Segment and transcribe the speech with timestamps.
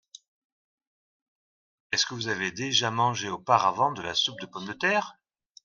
[1.91, 5.13] Est-ce que vous avez déjà mangé auparavant de la soupe de pommes de terre?